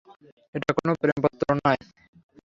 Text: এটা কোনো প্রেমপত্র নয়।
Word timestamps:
এটা 0.55 0.71
কোনো 0.77 0.91
প্রেমপত্র 1.01 1.45
নয়। 1.59 1.79